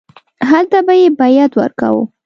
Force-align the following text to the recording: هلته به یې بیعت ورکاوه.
هلته 0.49 0.77
به 0.85 0.93
یې 1.01 1.07
بیعت 1.19 1.51
ورکاوه. 1.59 2.03